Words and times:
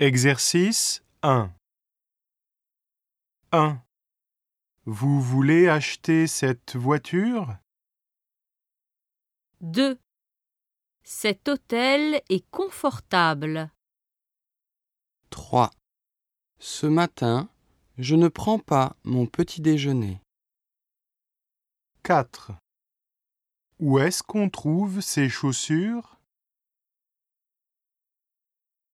Exercice 0.00 1.02
1 1.22 1.52
1. 3.50 3.82
Vous 4.84 5.20
voulez 5.20 5.66
acheter 5.68 6.28
cette 6.28 6.76
voiture? 6.76 7.56
2. 9.60 9.98
Cet 11.02 11.48
hôtel 11.48 12.22
est 12.28 12.48
confortable. 12.52 13.72
3. 15.30 15.72
Ce 16.60 16.86
matin, 16.86 17.48
je 17.96 18.14
ne 18.14 18.28
prends 18.28 18.60
pas 18.60 18.94
mon 19.02 19.26
petit 19.26 19.60
déjeuner. 19.60 20.20
4. 22.04 22.52
Où 23.80 23.98
est-ce 23.98 24.22
qu'on 24.22 24.48
trouve 24.48 25.00
ces 25.00 25.28
chaussures? 25.28 26.17